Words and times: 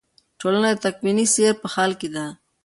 ټولنه 0.39 0.69
د 0.73 0.77
تکویني 0.85 1.25
سیر 1.33 1.53
په 1.61 1.67
حال 1.73 1.91
کې 1.99 2.09
ده. 2.15 2.25